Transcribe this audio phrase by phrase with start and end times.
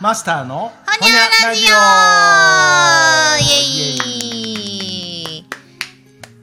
[0.00, 1.74] マスターのほにゃラジオ
[3.42, 3.46] イ
[3.82, 5.44] エイ。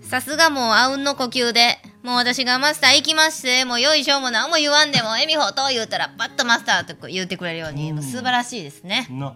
[0.01, 1.77] さすがもうあうんの呼吸で。
[2.03, 7.95] もう私がマスター行きましてもうよいしょも何も言わんでもエミホと言うたらパッとマスターと言ってくれるようにうん。
[7.95, 9.07] もう素晴らしいですね。
[9.09, 9.35] な。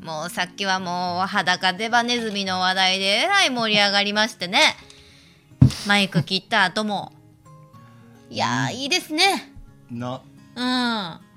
[0.00, 4.60] もうさっきはもう裸デバネズミの話題でえらい盛り上がりましてね。
[5.88, 7.12] マイク切った後も。
[8.30, 9.52] いやーいいですね。
[9.90, 10.22] な。
[10.54, 11.27] うん。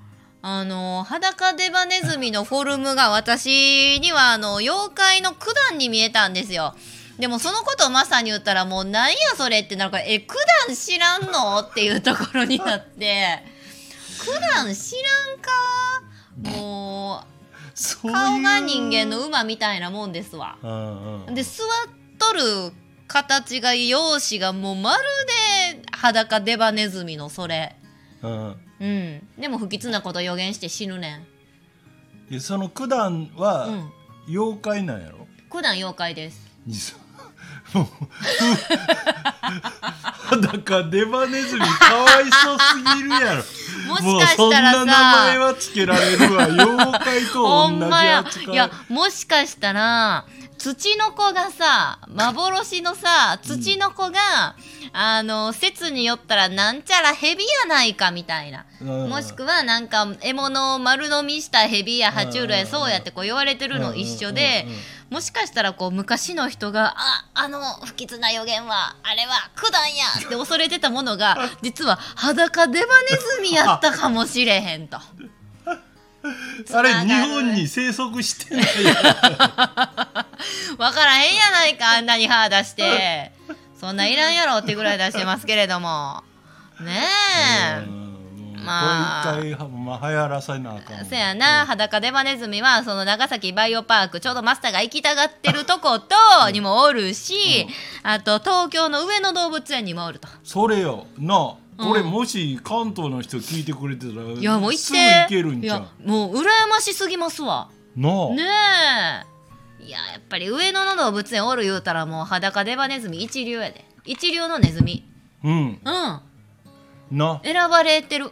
[0.44, 6.74] あの、裸デバネズミのフォルムが私には、あの、妖怪の九段に見えたんですよ。
[7.18, 10.34] でもそのことをマサに言ったらもうなんやそれってなるから、え、九
[10.66, 11.60] 段知らんの？
[11.60, 13.44] っていうところになって、
[14.24, 16.58] 九段知らんか？
[16.58, 17.24] も
[18.04, 20.56] う、顔が人間の馬みたいなもんですわ。
[20.60, 21.66] うんうんで、座っ
[22.18, 22.72] とる
[23.06, 25.04] 形が、容姿がもうまる
[25.76, 27.76] で裸デバネズミのそれ。
[28.22, 29.28] うんうん。
[29.40, 32.32] でも不吉なこと予言して死ぬねん。
[32.32, 33.90] いやその九段はうん。
[34.28, 36.48] 妖怪なんやろ、九段妖怪です。
[36.66, 36.78] いや
[37.74, 37.86] もう
[40.28, 43.42] 裸デバネズミかわいそうすぎるやろ
[43.88, 48.50] もしかしたらそんな名前さ、はつけられるわ妖怪とほ同じんまや扱。
[48.50, 50.24] いいや、もしかしたら、
[50.58, 54.54] 土の子がさ、幻のさ、土の子が、
[54.92, 58.64] あの、説によったらなんちゃら蛇やないかみたいな。
[58.80, 59.08] うん。
[59.08, 62.66] もしくはなんか獲物を丸飲みした蛇や爬虫類うん。
[62.66, 64.70] そうやってこう言われてるの一緒でうん。
[64.70, 64.76] うん。
[64.76, 74.98] うんもしかしたらこう昔の人が「ああの不吉な予言はあれは九段や!」って恐れてたものが 実は裸デバネズミやったかもしれへんと。
[76.72, 78.94] あれ日本に生息してないや
[80.78, 83.32] わからへんやないかあんなに歯出して
[83.78, 86.22] そんないらんやろってぐらい出してますけれども
[86.80, 87.06] ね
[87.98, 88.01] え。
[88.62, 89.38] うんまあ。
[89.40, 90.76] 一回まあ流行らさな。
[90.76, 90.98] あかん。
[90.98, 96.16] わそやな、裸デバネズミはその長崎バイオパークちょうどマスターが行きたがってるとこと
[96.50, 97.66] にもおるし、
[98.02, 100.28] あと東京の上野動物園にもおると。
[100.44, 101.54] それよな。
[101.78, 104.78] これもし関東の人聞いてくれてたらいやもう行って。
[104.78, 107.70] すぐ行けるんいじゃんやもう羨ましすぎますわ。
[107.96, 108.42] なあ、ね
[109.80, 109.84] え。
[109.84, 113.84] いややっぱり上野の動物園おる言うたらもう裸デバネズミ一流やで。
[114.04, 115.08] 一流のネズミ。
[115.42, 115.52] うん。
[115.52, 116.20] うん。
[117.10, 117.40] な。
[117.42, 118.30] 選ばれてる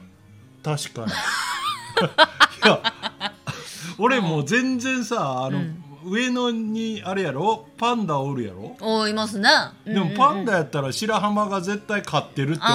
[0.63, 1.13] 確かに。
[2.65, 2.81] いや
[3.99, 5.85] 俺もう全然さあの、うん。
[6.03, 7.67] 上野にあれやろ？
[7.77, 8.75] パンダおるやろ？
[8.81, 9.51] おいますね。
[9.85, 12.71] でもパンダやったら白浜が絶対勝ってるって思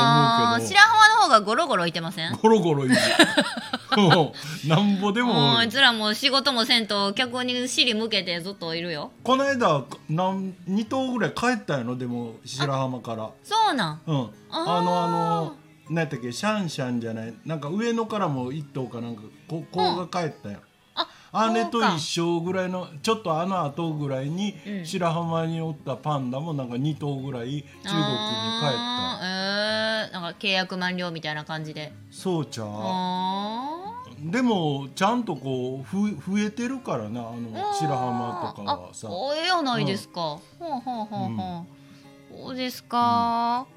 [0.58, 0.68] うけど。
[0.68, 2.36] 白浜の方がゴロゴロいてません？
[2.40, 2.96] ゴロゴロいる。
[4.68, 9.12] なんぼでもあいつらもう仕事もせんと客に尻向けてずっといるよ。
[9.24, 11.96] この間なん2頭ぐらい帰ったんやろ？
[11.96, 13.32] でも白浜から。
[13.44, 14.02] そうなん。
[14.06, 14.30] うん。
[14.52, 15.56] あのあの
[15.90, 16.32] 何やったっけ？
[16.32, 17.34] シャンシャンじゃない？
[17.46, 20.52] なんか上野からも1頭かなんかこ子が帰ったん。
[20.54, 20.60] や
[21.38, 24.86] あ姉と一緒ぐらいのちょっとあの後ぐらいにうん。
[24.86, 29.20] 白浜におったパンダもなんか2頭ぐらい中国に帰った。
[29.22, 31.92] えー、なんか契約満了みたいな感じで。
[32.10, 32.68] そうちゃう。
[32.70, 37.74] あでもちゃんとこうふ増えてるからなあのー。
[37.74, 39.08] 白浜とかはさ。
[39.10, 41.66] あおええやないですか、ほうほうほうほ
[42.40, 43.68] う、そうですか、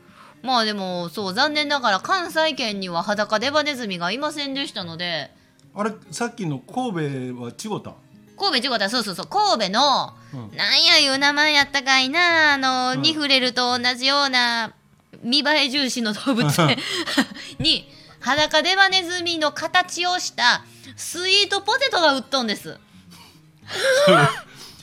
[0.42, 5.30] まあでもそう残念ながら関西圏には裸デバネズミがいませんでしたので。
[5.74, 7.94] あれさっきの神戸は違った
[8.36, 10.56] 神戸違ったそうそうそう神戸の、うん。
[10.56, 14.74] なんやいう名前やったかいなあの、うんに触れると同じような
[15.22, 16.76] 見栄え重視の動物園
[17.58, 17.88] に
[18.20, 20.64] 裸デバネズミの形をした
[20.96, 22.78] スイートポテトが売っとんです。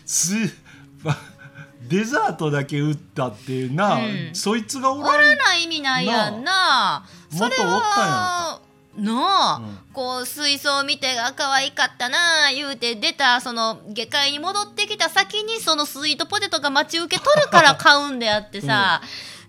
[0.05, 0.35] す
[1.03, 1.17] ば
[1.87, 4.29] デザートだけ売ったってな、うん。
[4.33, 7.05] そいつがおおらんらない意味ないやんな。
[7.29, 8.61] それもっとおったんやは
[8.97, 9.77] なあ、うん。
[9.93, 12.17] こう水槽見てあ可愛かったな
[12.53, 19.01] 言うて出たその下界に戻ってきた先にそのスイートポテトが待ち受け取るから 買うんであってさ、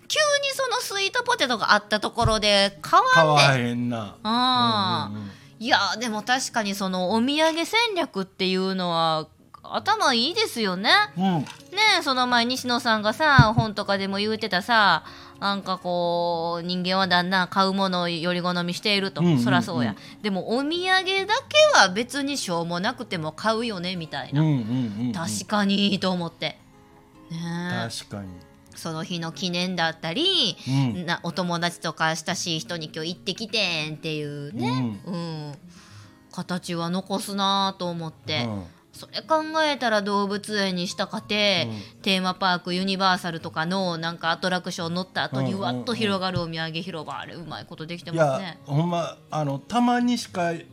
[0.09, 3.99] 急にそのスイートポテトがあったところで買買わんねんわへんな。
[3.99, 5.31] ああ、うんうんうん。
[5.59, 9.27] いやでも確かにそのお土産戦略っていうのは
[9.75, 10.91] 頭いいですよね。
[11.17, 11.25] うん。
[11.25, 11.47] ね
[12.01, 15.05] えその前西野さんがさ本とかでも言うてたさ
[15.41, 19.41] なんかこう人間はだんだん買うものをより好みしていると、うんうんうん。
[19.41, 19.95] そらそうや。
[20.23, 25.13] でもお土産だけは別にしょうもなくても買うよねみたいな、うんうんうんうん。
[25.13, 26.59] 確かにと思って、
[27.31, 27.39] ね
[27.87, 27.89] え。
[27.91, 28.29] 確かに。
[28.75, 31.07] その日の記念だったり、うん。
[31.07, 35.53] なお友達とか親しい人に今日行ってきてんっていうね、うん。
[36.33, 38.65] 形は残すなと思って、うん
[38.97, 41.69] それ考えたら動物園にしたかて、
[42.03, 48.59] テーマパークユニバーサルとかのなんかアトラクション乗った後にうんうんわっと広がるお土産広場あれうまいことできてますね。
[48.65, 50.65] ほんまあのたまにしか行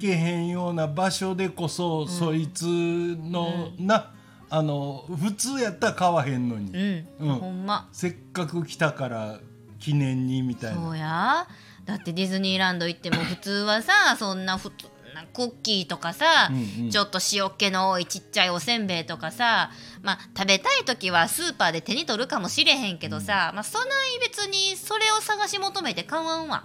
[0.00, 4.12] けへんような場所でこそ、そいつの、な
[4.48, 7.34] あの普通やったら買わへんのに、うん、うん。
[7.36, 7.88] ほんま。
[7.90, 9.40] せっかく来たから
[9.80, 10.80] 記念にみたいな。
[10.80, 11.46] そうや。
[11.84, 16.90] だってディズニーランド行っても普通はさそんなふつなクッキーとかさ、うんうん。
[16.90, 19.70] ちょっと塩気の多いちっちゃいおせんべいとかさ
[20.02, 23.88] まあ食べたい時はスーパーで手に取るかもしれへんけどさ、まあそない
[24.20, 26.64] 別にそれを探し求めて買わんわ。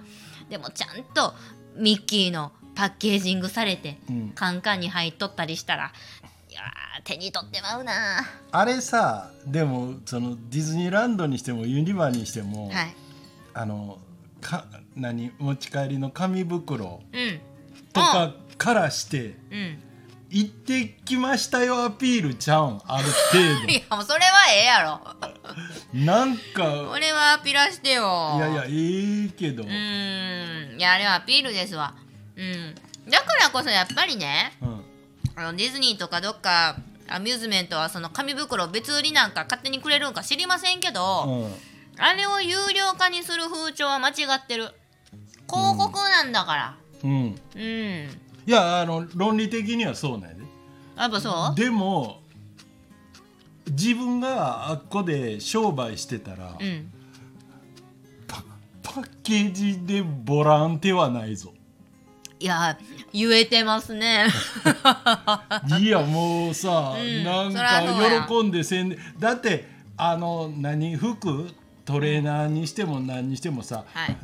[0.50, 1.34] でもちゃんと
[1.76, 4.32] ミッキーのパッケージングされて、うん。
[4.36, 5.92] カンカンに入っとったりしたら
[6.50, 7.94] いやー手に取ってまうな。
[8.52, 12.96] あれさでもそのディズニーランドにしてもユニバにしても、はい。
[13.54, 13.98] あの
[14.40, 14.66] か
[14.96, 17.42] 何持ち帰りの紙袋うん
[17.98, 19.84] とかからしてうん
[20.30, 25.00] 行ってきましたよアピールちゃうんある程 いやもうそれはええやろ。
[25.94, 28.34] 度なんか俺はアピらしてよ。
[28.36, 30.80] いやいやいいけど、うーん。
[30.80, 31.94] いやあれはアピールですわ。
[32.36, 32.76] うん。
[33.10, 34.84] だからこそやっぱりねうん。
[35.38, 36.76] あのディズニーとかどっか
[37.08, 41.56] アミューズメントはその紙袋別売りなんか勝手にくれるんか知りませんけど、うん。
[42.00, 44.74] あれを有料化にする風潮は間違ってる。
[45.50, 46.76] 広告なんだから。
[46.76, 48.08] うん、うん、い
[48.46, 50.42] やあの論理的にはそうなんやで。
[50.98, 51.56] やっぱそう？
[51.56, 52.22] でも
[53.70, 56.92] 自分があっこで商売してたら、うん。
[58.28, 58.44] パ
[58.82, 61.54] パッケージでボランテはないぞ。
[62.40, 62.78] いや
[63.14, 64.28] 言えてますね。
[65.80, 67.24] いやもうさ、うん。
[67.24, 69.68] なんか喜んで宣伝だって
[69.98, 71.50] あの何服？
[71.86, 74.18] トレーナーにしても何にしてもさはい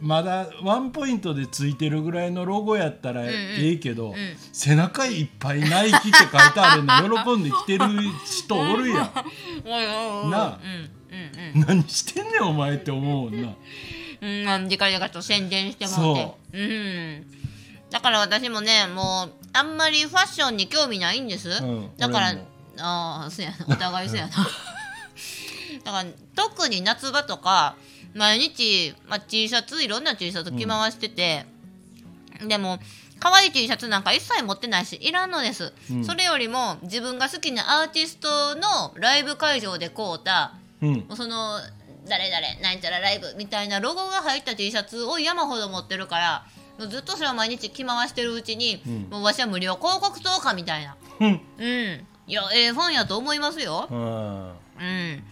[0.00, 4.14] まだワンポイントでついてるぐらいのロゴやったらんうんええけど、ん
[4.52, 7.86] 背中いっぱいナイキって書いてあるの 喜んで着てる
[8.24, 10.30] 人おるやん。
[10.30, 10.58] なあ。
[10.62, 11.66] うんうんうん。
[11.66, 13.54] 何してんねんお前って思うな。
[14.20, 16.58] うん、あのじかじかと宣伝してもらって。
[16.58, 16.62] う。
[16.62, 17.26] ん。
[17.90, 22.34] だから私もねもうあんまりファッションに興味ないんです、んだから
[22.78, 23.56] ああそうやな。
[23.68, 24.32] お互いそうやな。
[25.84, 26.04] だから
[26.34, 27.76] 特に夏場とか
[28.16, 31.44] 毎日、まあ、T シャツいろんな T シャツ着回してて、
[32.48, 32.78] でも
[33.20, 36.04] 可愛い T シャツなんか一切持ってないしいらんのです、うん。
[36.04, 41.06] それよりも自分が好きなアーティストのライブ会場で買うたうん。
[41.14, 41.58] その
[42.08, 46.44] 誰々なんちゃらライブみたいなロゴが入った T シャツを山ほど持ってるから
[46.78, 49.06] もうずっとそれを毎日着回してるうちに、うん。
[49.10, 50.96] もうわしは無料広告塔かみたいな。
[51.20, 51.40] うん。
[51.58, 52.06] うん。
[52.28, 53.86] いやええファンやと思いますよ。
[53.90, 54.48] うん。
[54.48, 55.24] うん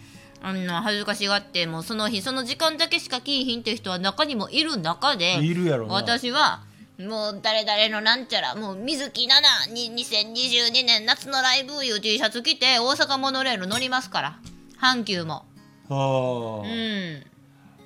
[0.45, 5.93] あんな恥ずかしがってもうその日その時間だけしか来いひんっていう人は中にもいる中でいるやろな。
[5.95, 6.61] 私は
[6.99, 14.39] もう誰々のなんちゃらもう水木奈々に2022年夏のライブいう T シャツ着て大阪モノレール乗りますから。
[14.79, 15.45] 阪急も。
[15.89, 17.25] あうーん。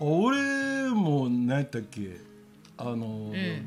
[0.01, 2.17] 俺も何やったっけ？
[2.77, 3.65] あの、ん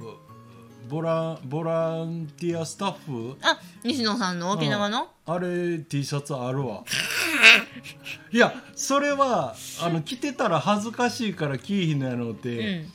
[0.89, 3.37] ボランボランティアスタッフ？
[3.43, 6.85] あ西野さんの沖縄の、あれ T シャツあるわ。
[8.33, 12.93] いやそれはあの着てたら恥ずかしいから着いひんのやろうっうて、ん。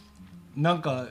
[0.55, 1.07] なんか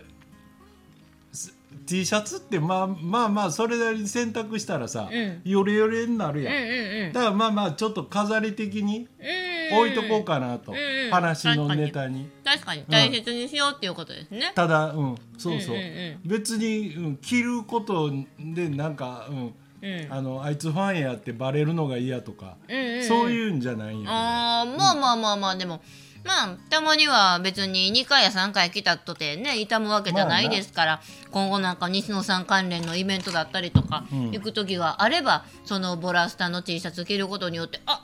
[1.33, 1.55] す
[1.87, 5.41] T シャツってまあまあまあそれなりに選択したらさ、うん。
[5.45, 7.13] ヨレヨレになるやん、うんうんうん。
[7.13, 12.29] だからまあまあちょっと飾り的にうん置いとこうかなと、うんうん話のネタに。
[12.45, 12.85] 確かに。
[12.89, 15.15] 大切にしようっていうことですね、ただうん。
[15.39, 16.29] そうそう,、うんうんうん。
[16.29, 19.55] 別に、うん、着ることでなんか、うん。
[19.83, 20.07] うん。
[20.11, 23.05] あのあいつファンやってバレるのが嫌とか、うんうんうん。
[23.05, 25.57] そういうんじゃないんやあーまあまあまあまあ。
[25.57, 25.81] でも
[26.25, 34.31] まあたまには別に2回や3回来たとてね痛むわけじゃないですから、今後なんか西野さん関連のイベントだったりとか、うん。
[34.33, 38.03] 行く時があればそのボラスタの T シャツ着ることによってあ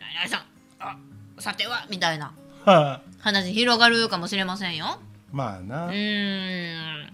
[0.00, 0.46] 何々さんあ
[1.40, 2.32] さてはみたいな。
[3.20, 4.98] 話広がるかもしれませんよ。
[5.32, 7.10] まあな、うーん。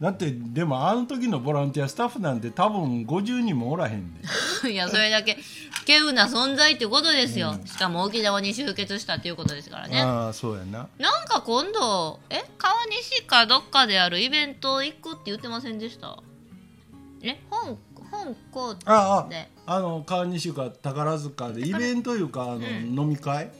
[0.00, 4.20] だってでもあの時のボランティアスタッフなんて多分50人もおらへんで。
[4.72, 5.38] いやそれだけ。
[5.86, 10.00] 稀有な存在ってことですよ、しかも沖縄に集結したっていうことですからね。
[10.00, 10.88] ああそうやな。
[10.98, 16.16] なんか今度え川西かどっかであるイベント行くって言ってませんでした？
[17.22, 17.78] え本
[18.10, 22.60] 本校あでああの川西か宝塚でイベントいうかあの、
[23.02, 23.50] 飲み会？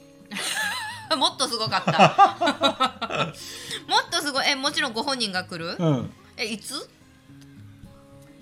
[1.17, 3.33] もっとすごかった。
[3.89, 4.47] もっとすごい。
[4.49, 5.77] えもちろんご本人が来る？
[5.79, 6.11] うん。
[6.37, 6.75] えいつ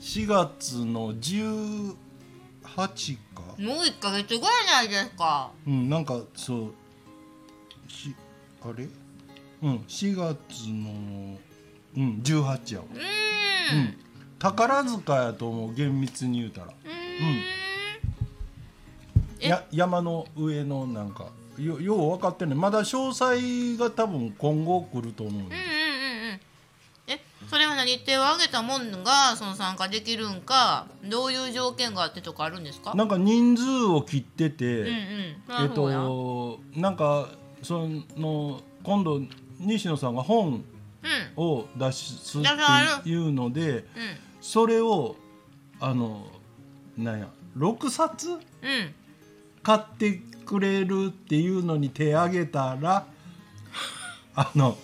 [0.00, 1.96] ？4月の18
[3.34, 3.42] か。
[3.58, 5.50] もう1か月ぐらいないですか。
[5.66, 6.74] うんなんかそう。
[7.90, 8.14] し
[8.62, 8.88] あれ？
[9.62, 11.38] うん4月の
[11.96, 12.86] うん18やわ。
[12.94, 13.78] うーん。
[13.78, 13.98] うん。
[14.38, 16.66] 宝塚やと思う厳密に言うたら。
[16.66, 17.40] うー
[19.42, 21.26] えや山の上のなんか
[21.60, 22.60] よよう分かってんねん。
[22.60, 26.40] まだ詳細が多分今後来ると思う、うんうんうんうん。
[27.06, 27.98] えそれは何？
[28.00, 32.94] 手を挙げたもんがその参加できるんかどういう条件があってとかあるんですか？
[32.94, 34.94] なんか人数を切ってて、うんうん。
[35.64, 37.28] えっとなんか
[37.62, 37.86] そ
[38.16, 39.20] の今度
[39.58, 40.64] 西野さんが本
[41.02, 41.42] うん。
[41.42, 42.42] を出すっ
[43.02, 43.84] ていうのでうん。
[44.40, 45.16] それを
[45.80, 46.26] あの
[46.96, 48.40] なんや6冊うん。
[49.62, 53.06] 買ってくれるっていうのに手挙げたら
[54.34, 54.76] あの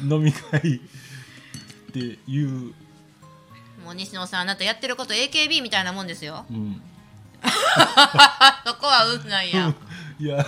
[0.00, 2.72] 飲み会っていう、
[3.84, 6.46] もう西野さんあなたやってること AKB みたいなもんですよ。
[6.50, 6.80] うん、
[8.64, 9.74] そこはうんなんや。
[10.18, 10.46] いや。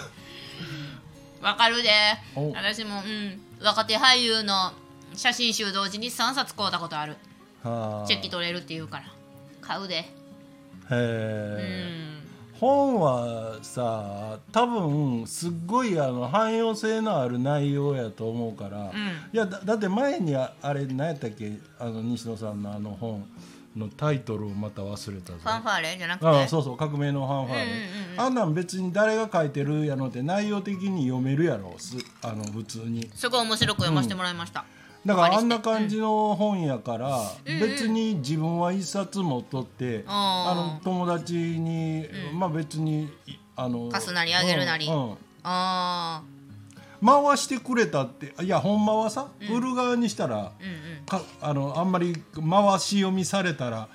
[1.42, 1.90] わかるで。
[2.34, 2.52] お。
[2.52, 4.72] 私もうん若手俳優の
[5.14, 7.18] 写真集同時に3冊買うたことある。
[7.62, 8.06] はあ。
[8.06, 9.04] チェキ取れるって言うから。
[9.60, 9.96] 買うで。
[9.96, 10.14] へう
[10.90, 12.21] え、ん
[12.62, 18.90] 本はさ多分すっごいあの汎用性のある内容やと思うから、うん。
[18.90, 18.90] い
[19.32, 21.58] やだだって前にああれ何やったっけ？
[21.80, 23.26] あの西野さんのあの本
[23.76, 25.38] のタイトルをまた忘れたぞ。
[25.42, 26.26] ファンファーレじゃなくて？
[26.26, 33.10] ああそうそう革命のファンファーレ、うんうんうんあんなん別に誰が書いてるやのって内容的に読めるやろすあの普通に。
[33.14, 34.66] すごい面白く読ませてもらいました、
[35.04, 44.88] だからあんな感じの本やから、うん別に自分は一冊持っとって、あの友達に、まあ別にいあの貸すなりあげるなり。
[47.04, 50.52] 回してくれたっていやほんまはさ、売る側にしたら
[51.04, 53.88] かあのあんまり回し読みされたら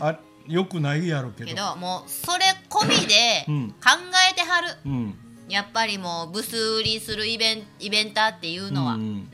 [0.00, 0.18] あ
[0.48, 3.70] よくないやろうけどもうそれ込みでうん。
[3.70, 3.90] 考
[4.30, 5.14] えてはる、うん。
[5.48, 9.28] やっぱりもうブス売りするイベンイベンターっていうのは、うんうん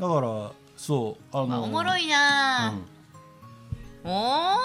[0.00, 2.72] だからそうあの、まあ、おもろいな。
[4.04, 4.10] うん。
[4.10, 4.56] ー、おー？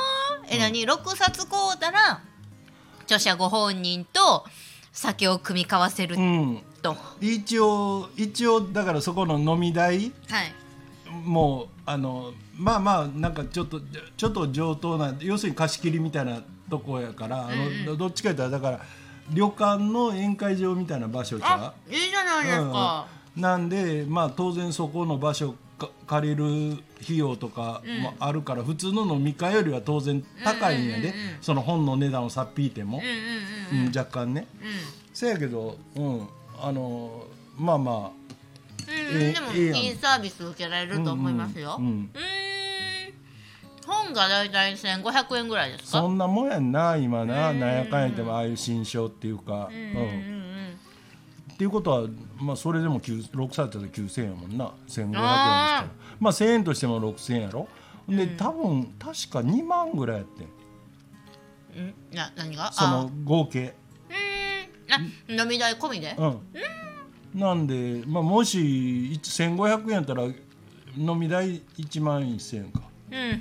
[0.50, 2.22] え何？6冊買うたら
[3.04, 4.46] 著者ご本人と
[4.94, 10.14] 酒を組み交わせるうん、と、は一応一応だからそこの飲み代い。
[11.26, 13.82] もうあのまあまあなんかちょっと
[14.16, 17.50] ちょっと上等な要するに貸し切りみたいなとこやから、あ
[17.86, 18.80] のどっちか言ったらだから
[19.34, 33.02] 旅館の宴会場みたいな場所じゃあいいじゃないですか、うん、なんでまあ当然そこの場所か借りる費用とかもあるから、普通の飲み会よりは当然高いんやで、その本の値段をさっぴいても。
[33.72, 34.48] うん、若干ね。
[34.62, 34.70] うん。
[35.14, 36.28] せやけど、うん、
[36.62, 37.26] あの
[37.58, 37.96] まあまあ
[38.88, 41.76] うん、えでもいいサービス受けられると思いますよ。
[41.80, 42.12] うんんううん。
[43.86, 46.00] 本がだいたい1500円ぐらいですか？
[46.00, 49.80] そんなもんやんな今な、うんなんやかんやってもああいう新書っていうか、うんう
[50.32, 50.45] ん
[51.56, 52.08] っていうことは、
[52.38, 54.66] まあ、それでも9 6歳だったら9000円やもんな。
[54.66, 55.80] 1500円ですから。
[55.80, 55.86] あ
[56.20, 57.70] まあ1000円としても6000円やろ。
[58.10, 60.48] で多分確か2万ぐらいやってん。
[61.78, 61.94] うん？
[62.12, 62.74] うんな何が？
[62.74, 63.74] その合計。
[64.92, 64.98] あ
[65.30, 65.40] うん。
[65.40, 66.14] あ飲み代込みで？
[66.18, 67.40] うん。
[67.40, 68.60] なんで、まあ、もし
[69.24, 72.82] 1500円やったら飲み代1万1000円か、
[73.12, 73.38] うんうんうん。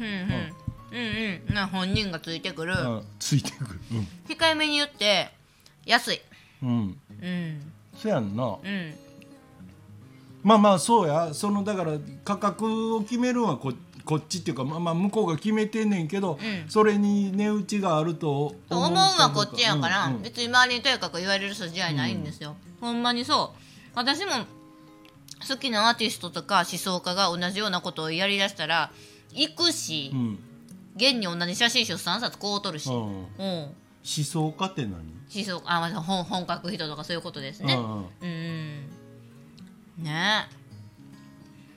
[0.92, 1.54] うんうん。
[1.54, 2.74] な本人がついてくる。
[2.74, 3.80] うん、ついてくる。
[4.28, 5.30] 控えめに言って
[5.84, 6.20] 安い。
[6.62, 8.44] うん、うん、うんそやんな。
[8.44, 8.94] うん。
[10.42, 11.32] まあまあそうや。
[11.32, 11.92] そのだから
[12.24, 13.72] 価格を決めるのはこ
[14.04, 16.68] こっちっていうかまあまあ向こうが決めてんねんけど、うん。
[16.68, 20.22] それに値打ちがあるとと思うのはこっちやから、うんうん。
[20.22, 23.58] 別に周りにとやかく言われる筋合いないんですよ、ほんまにそう。
[23.94, 24.32] 私も
[25.48, 28.90] 好きなアーティストとか思想家が同じようなことをやりだしたら
[29.32, 30.38] 行くし、うん。
[30.96, 33.26] 現に同じ写真集3冊こうとるし、うん。
[33.38, 33.74] うん、
[34.04, 34.92] 思想家って何、
[35.34, 37.74] 思想あまあ本本格人とかそういうことですね。
[38.20, 38.88] うん
[40.04, 40.46] ね。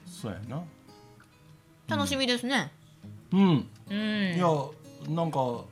[0.06, 0.62] そうやな。
[1.88, 2.72] え楽しみですね。
[3.32, 3.68] うん。
[3.90, 4.36] うん。
[4.36, 4.46] いや
[5.08, 5.64] なんか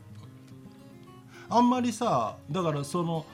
[1.50, 3.26] あんまりさだからその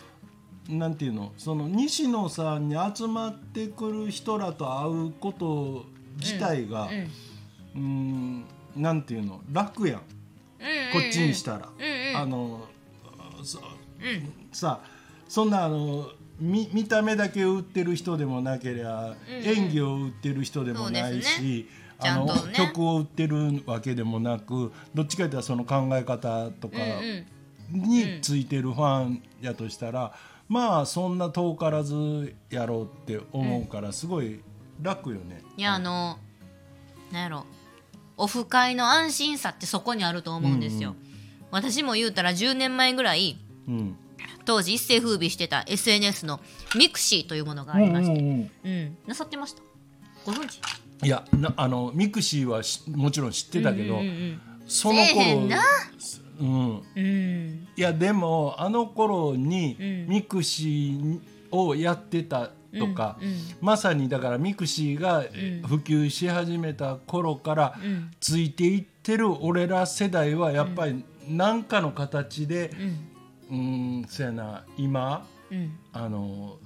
[0.68, 1.32] なんていうの？
[1.38, 5.86] その西野さんに集まってくる人らと会うこと
[6.18, 6.90] 自体が
[7.76, 8.44] うん
[8.76, 8.82] うん。
[8.82, 9.42] なんていうの？
[9.52, 10.00] 楽やん。
[10.00, 10.06] こ
[10.96, 11.70] うんっちにしたら。
[11.78, 12.18] うんうん。
[12.18, 12.68] あの
[13.44, 14.34] そうん。
[14.52, 14.82] さ
[15.28, 19.46] そんなあの見見た目だけ売ってる人でもなけりゃ、うんうん。
[19.46, 21.68] 演技を売ってる人でもないし、
[22.00, 22.54] あのね。
[22.54, 27.90] 曲を売ってるわけでもなくどっちかというとその考え方とかうんうん。
[27.90, 30.14] についてるファンやとしたら、
[30.50, 34.42] まあそんな遠からずやろうって思うからすごい
[34.82, 35.42] 楽よね。
[35.56, 36.18] いやあの
[37.12, 37.46] なんやろ。
[38.18, 41.11] オフ会の安心さってそこにあると思うんですよ、うん
[41.52, 43.96] 私も言うたら10年前ぐらいうん、
[44.46, 46.40] 当時一世風靡してた SNS の
[46.76, 48.52] ミクシーというものがありまして、うんうんうん。
[48.66, 48.98] うん。
[49.06, 49.62] なさってました？
[50.26, 50.60] ご存知？
[51.04, 55.50] いやなあのミクシーはしもちろん知ってたけど、うんうんうんその頃
[56.40, 56.82] うん。
[56.96, 57.68] うん。
[57.76, 60.08] いやでもあの頃にうん。
[60.08, 61.20] ミクシー
[61.52, 65.24] をやってたとか、うんまさにだからミクシーがん。
[65.68, 68.12] 普及し始めた頃からうん。
[68.20, 73.08] ついていってる俺ら世代はやっぱり何かの形でうん。
[73.52, 75.78] うんそやな今うん。
[75.94, 76.58] あの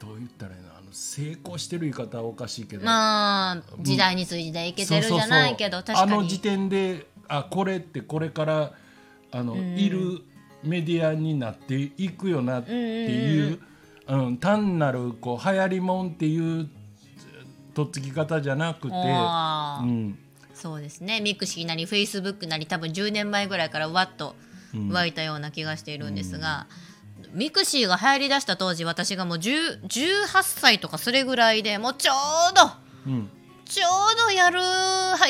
[0.00, 6.04] どう言ったらいいのあの成功してる言い方はおかしいけど、まあ時代についていけてるじゃないけどそうそうそう。
[6.04, 6.12] 確かに。
[6.12, 8.72] あの時点であこれってこれから
[9.32, 9.78] あの、ん。
[9.78, 10.20] いる
[10.62, 13.60] メディアになっていくよなっていう、
[14.06, 16.68] うん単なるこう流行りもんっていう
[17.72, 20.18] とっつき方じゃなくて、うん、
[20.64, 21.20] そうですね。
[21.20, 24.34] ミクシーなりフェイスブックなり多分10年前ぐらいからわっと
[24.72, 24.88] うん。
[24.88, 26.66] 湧いたような気がしているんですが、
[27.34, 32.12] ミクシーが流行りだした当時私がもう10 18歳とかそれぐらいでもうちょ
[32.50, 33.28] うどうん、
[33.66, 34.58] ちょうどやる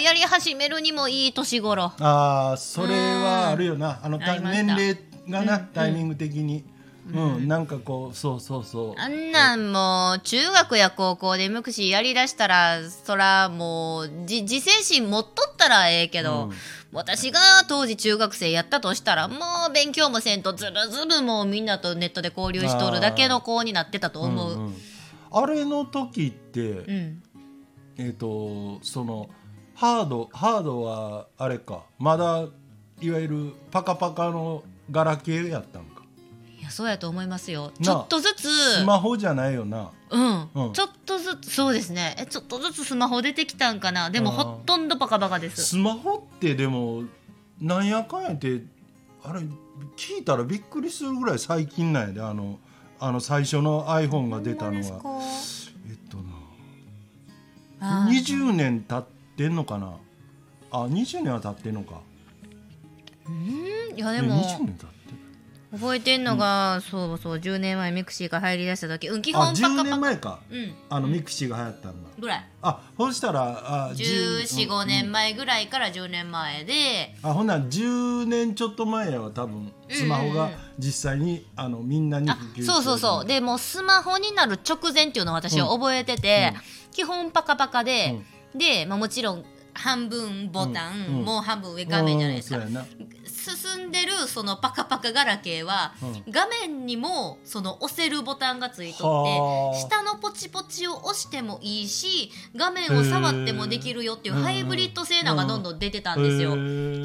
[0.04, 1.92] やり始めるにもいい年頃。
[1.98, 3.98] ああそれはあるよな。
[4.04, 4.96] あの年齢
[5.28, 5.66] がな、うん。
[5.74, 6.64] タイミング的に、
[7.12, 9.00] うんなんかこうそうそうそう。
[9.00, 16.52] あんなんもう中学や高校でミクシーやりだしたらそらもうじ自制心持っとったらええけど、うん。
[16.92, 19.36] 私が当時中学生やったとしたらも
[19.68, 24.56] う勉強もせんとずるずるもうみんなとネットで交流しとるだけの子になってたと思う。
[24.56, 24.74] んん。
[25.32, 27.22] あれの時って、うん。
[27.98, 29.28] えっ、とその
[29.74, 31.82] ハードハードはあれか。
[31.98, 32.46] まだ
[33.00, 35.83] いわゆるパカパカのガラケーやったん？
[36.74, 37.72] そうやと思いますよ。
[37.78, 38.80] なちょっとずつ。
[38.80, 39.92] スマホじゃないよな。
[40.10, 40.72] うん、うん。
[40.72, 41.50] ちょっとずつ。
[41.50, 42.16] そうですね。
[42.18, 44.10] えちょっとずつスマホ出てきたんかな。
[44.10, 45.64] でもほとんどバカバカです。
[45.64, 47.04] スマホってでも
[47.60, 48.62] なんやかんやって
[49.22, 49.40] あれ
[49.96, 52.20] 聞いたらびっくりするぐらい最近なんやで。
[52.20, 52.58] あの
[52.98, 54.98] あの最初の iPhone が出たのは。
[54.98, 55.22] は
[55.88, 56.24] えっとな。
[58.04, 58.12] あー。
[58.12, 59.04] 20年経っ
[59.36, 59.92] てんのかな？
[60.72, 62.00] あ20年は経ってんのか。
[63.28, 63.96] うん？
[63.96, 64.93] いやでえも20年経って
[65.74, 69.08] 覚えてんのが、そうそう10年前ミクシーが流行りだした時。
[69.08, 69.84] うん基あ10本パカパカ。
[69.84, 70.40] 年前か。
[70.50, 70.74] うん。
[70.88, 72.44] あのミクシーが流行ったんだぐらい。
[72.62, 79.72] あほしたらあ1415年前ぐらいから10年前で、あほんなら10年ちょっと前やわ多分。
[79.88, 83.24] スマホが実際にあのみんなにあ普及してそうそうそう。
[83.24, 86.54] でもうスマホになる直前っていうのを私は覚えてて、
[86.92, 88.20] 基本パカパカで、
[88.54, 91.18] で、まあ、もちろん半分ボタン、うん。
[91.18, 91.24] うん。
[91.24, 92.86] もう半分上画面じゃないですか、うんそうやな
[93.44, 99.70] 進んでるそのパカパカガラケーは、う画面にもその押せるボタンがついとはあ。
[99.70, 106.50] って下のポチポチを押してもいいし画面を触ってもできるよっていうハイブリッド性能がどんどん出てたんですよ。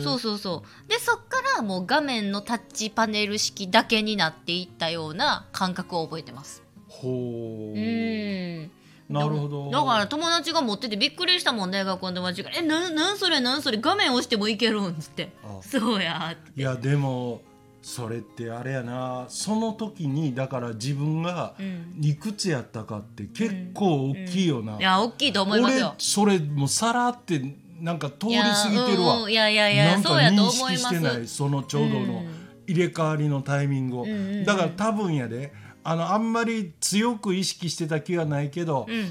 [0.02, 0.89] そうそうそう。
[0.89, 6.63] でそっからもう画面のタッチパネル式だけになっていったような感覚を覚えてます。
[6.88, 8.71] ほうん
[9.09, 9.71] なるほど。
[9.71, 15.31] だから友達が持っててびっくりしたもんね学校の友達が「えななんそれなんそれ画面押してもいけるん」っつって。
[15.43, 16.61] あ「そうや」って。
[16.61, 17.41] いやでも
[17.81, 19.25] それってあれやな。
[19.29, 21.97] その時にだから自分がうん。
[22.01, 25.95] いくつやったかって結構大きいよな、いや大きいと思います俺よ。
[25.97, 27.41] それもうさらって
[27.79, 29.15] なんか通り過ぎてるわ。
[29.15, 31.35] うんうんいやいやいやなんかそうやと認識してないす。
[31.35, 32.39] そのちょうどのうん。
[32.67, 34.45] 入れ替わりのタイミングを、んうんうん。
[34.45, 35.51] だから多分やで
[35.89, 39.10] あのあんまり強く意識してた気はないけど、うん。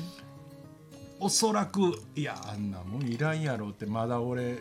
[1.18, 1.80] おそらく
[2.14, 4.60] いやあんなもんいらんやろってまだ俺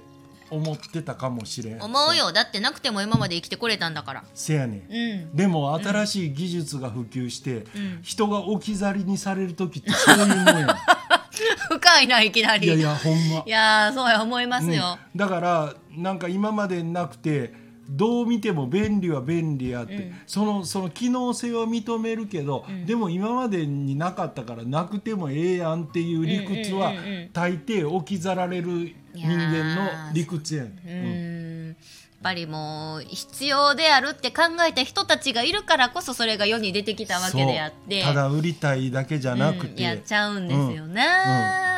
[0.50, 1.82] 思ってたかもしれん。
[1.84, 2.32] 思うよ。
[2.32, 4.24] だってなくても今まで生きてこれたんだから。
[4.34, 4.92] せやねん。
[4.92, 5.36] うん。
[5.36, 8.02] でも新しい技術が普及して、ん。
[8.02, 10.76] 人が置き去りにされる時ってそういうもんや。
[11.70, 12.66] 深いないきなり。
[12.66, 13.44] いやいやほんま。
[13.46, 14.98] いやーそうや思いますよ。
[15.14, 20.16] うんだからなんか今までなくてどう見ても便利は便利やって、うん。
[20.26, 27.30] そのその機能性は認めるけど、でも今までになかったからなくてもええやんっていう理屈はうんうんうんうん。
[27.34, 31.68] 大抵置き去られる人間の理屈やん、うーん。
[31.68, 31.76] やっ
[32.24, 38.02] ぱりもう必要であるって考えた人たちがいるからこそそれが世に出てきたわけであって。
[38.02, 41.06] ただ売りたいだけじゃなくて、うんやっちゃうんですよね、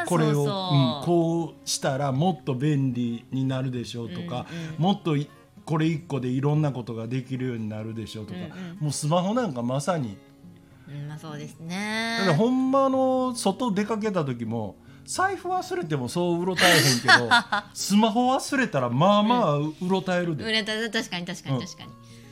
[0.01, 0.07] うん。
[0.07, 0.75] これをそうそう。
[0.75, 5.29] うんこうしたらもっと便利になるでしょうとか、もっとい
[5.69, 8.39] これ一個でいろんなことができるようになるでしょうとか、
[8.79, 10.17] もうスマホなんかまさに。
[10.88, 17.29] うんまあそうですだねからほんまの外出かけた時も財布忘れてもそううろたえへんけど
[17.75, 21.89] スマホ忘れたらまあまあうろたえるで、売れた確かに確かに確かに、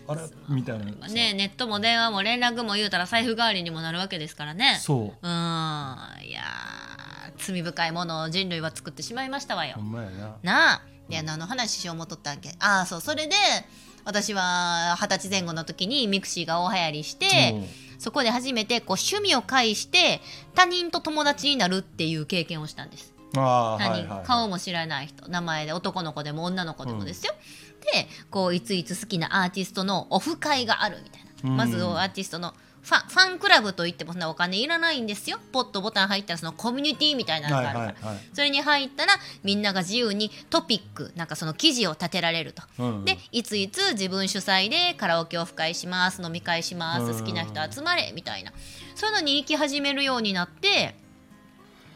[0.08, 0.86] あれみたいな。
[0.86, 4.80] まあねネットも電話も連絡も言うたら財布代わりにもなるわけですからね。
[4.82, 5.00] そう。
[5.00, 5.06] うん。
[5.12, 9.76] いやー罪深いものを人類は作ってしまいましたわよ。
[9.76, 10.38] ほんまやな。
[10.42, 12.50] なあで何の話しようもとったんけ。
[12.60, 13.02] ああそう。
[13.02, 13.36] それで
[14.06, 17.28] 私は二十歳前後の時にミクシーが大流行りして、
[18.00, 20.22] そこで初めてこう趣味を介して
[20.54, 23.14] 他人と友達になるっていう経験をしたんです。
[23.14, 25.28] うんああ他人、はいはい、はい、顔も知らない人。
[25.28, 27.34] 名前で男の子でも女の子でもですよ、
[27.94, 31.58] でこういついつ好きなアーティストのオフ会があるみたいな、うん。
[31.58, 32.54] まずアーティストの
[32.88, 35.40] ファンファンクラブといってもそんなお金いらないんですよ。
[35.52, 38.24] ポッとボタン入ったらそのコミュニティみたいなのがあるから、はいはいはい。
[38.32, 42.64] それに入ったらみんなが自由にトピックなんかその記事を立てられると。
[42.80, 47.20] うんでいついつ自分主催でカラオケオフ会します飲み会します、うん。
[47.20, 48.54] 好きな人集まれみたいな。
[48.96, 50.96] そういうのに行き始めるようになって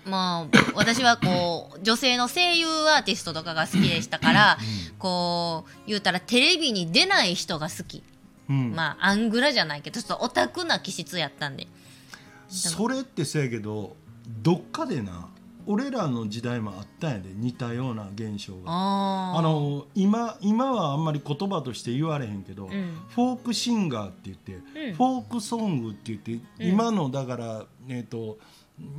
[0.06, 4.58] まあ 私はこう女性の声優アーティストとかが好きでしたから
[5.00, 8.04] こう言うたらテレビに出ない人が好き
[8.50, 8.74] うん。
[8.76, 11.68] まあアングラじゃないけどちょっとオタクな気質やったんで。
[12.48, 13.96] それってせやけど
[14.28, 15.30] どっかでな
[15.68, 18.64] 俺らの時代もあったんやで似たような現象が。
[18.66, 22.70] あの今今はあんまり言葉として言われへんけど、ん。
[23.10, 24.94] フォークシンガーって言って、うん。
[24.96, 28.38] フォークソングって言って、今のだからえっ、と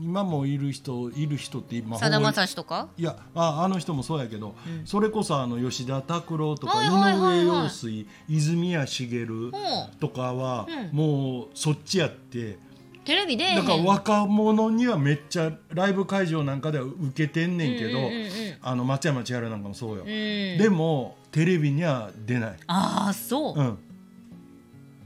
[0.00, 2.88] 今もいる人いる人って今さだまさしとか？
[2.96, 4.86] いやああの人もそうやけど、うん。
[4.86, 7.38] それこそあの吉田拓郎とか、はいはいはいはい。
[7.38, 9.58] 井上陽水泉谷しげるほ
[10.00, 10.96] とかは、うん。
[10.96, 12.58] もうそっちやって。
[13.04, 18.30] テレビでだから若者にはめっちゃライブ会場なんかでは受けてんねんけど、うんうんうんうん。
[18.62, 20.06] あの松山千春なんかもそうよ、うん。
[20.06, 23.78] でもテレビには出ない、ああそう、うん。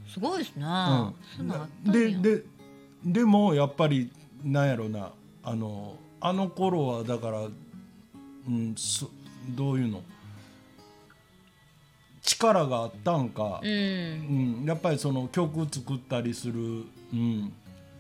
[0.06, 1.90] すごいですね、うん。
[1.90, 2.42] でで
[3.04, 4.10] でもやっぱり
[4.46, 5.10] なんやろな
[5.42, 9.10] あのあの頃はだから、うん、そ
[9.50, 10.02] どういうの？
[12.22, 13.70] 力があったんか、うん。
[13.70, 13.72] う
[14.62, 16.54] ん、やっぱりその曲作ったりする、
[17.12, 17.52] うん、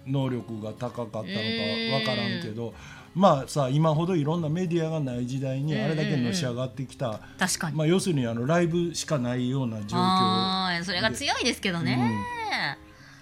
[0.06, 2.74] 能力が高かったのか分からんけど
[3.14, 10.84] まあさ今ほどいろんなメディアがない時代にうんうんうんあれだけのし上がってきた、確かに、まあ、要するにあのライブしかないような状況。
[10.84, 11.98] それが強いですけどね、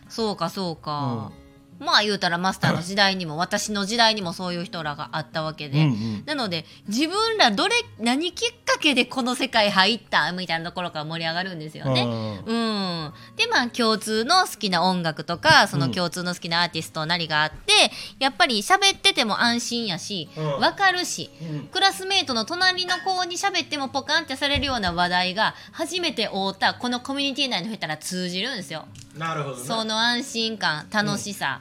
[0.09, 1.31] そうかそうか、
[1.79, 6.23] まあ言うたらマスターの時代にも私の時代にもそういう人らがあったわけで、うんうん。
[6.27, 12.03] なので自分らどれ何きっかけでこの世界入ったみたいなところから盛り上がるんですよね。
[12.47, 12.75] うん。
[13.05, 17.73] うん、でまあ共通の好きな音楽とかその共通の好きなアーティストなりがあって、
[18.19, 20.45] やっぱり喋ってても安心やしうん。
[20.61, 21.61] わかるし、うん。
[21.67, 28.87] クラスメートの隣の子に喋ってもポカンってされるような話題が初めて会うたこのコミュニティ内の人ら通じるんですよ。
[29.17, 29.63] なるほどね。
[29.63, 31.61] その安心感楽しさ、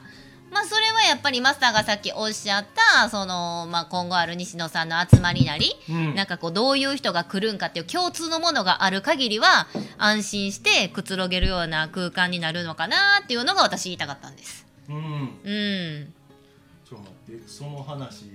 [0.50, 6.14] まあそれはやっぱりマスターがさっきおっしゃったその、まあ、今後ある西野さんの集まりなり、うん。
[6.14, 9.66] なんかこうどういう人が来るんかっていう共通のものがある限りは
[9.98, 14.66] 安心してくつろげるような空間になるのかなっていうのが私言いたかったんです。
[14.88, 14.96] うん。
[14.96, 16.14] うん、
[16.88, 18.26] ちょっと待ってその話。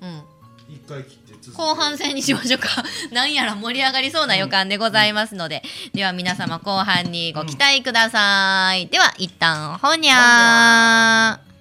[0.00, 0.33] うん
[0.74, 2.68] 一回切って後半戦にしましょうか。
[3.12, 11.53] なんやら盛り上がりそうな予感でございますので、では皆様後半にご期待ください、では一旦ほにゃー。